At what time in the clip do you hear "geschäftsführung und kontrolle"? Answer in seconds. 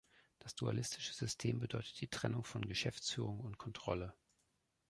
2.67-4.15